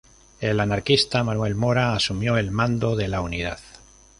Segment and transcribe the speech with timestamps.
[0.39, 3.59] El anarquista Manuel Mora asumió el mando de la unidad.